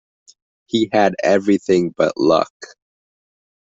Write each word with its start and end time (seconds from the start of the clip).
He 0.65 0.89
had 0.91 1.13
everything 1.23 1.91
but 1.95 2.17
luck. 2.17 2.49